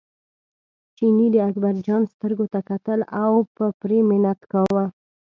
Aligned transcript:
چیني 0.97 1.27
د 1.31 1.35
اکبرجان 1.49 2.01
سترګو 2.13 2.45
ته 2.53 2.59
کتل 2.69 2.99
او 3.23 3.33
په 3.55 3.65
پرې 3.81 3.99
منت 4.09 4.39
کاوه. 4.51 4.85